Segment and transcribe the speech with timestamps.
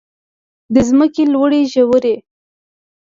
[0.73, 2.15] د ځمکې لوړې ژورې.